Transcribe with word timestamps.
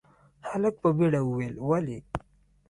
هلک 0.49 0.75
په 0.83 0.89
بيړه 0.97 1.21
وويل، 1.23 1.55
ولې؟ 1.69 1.97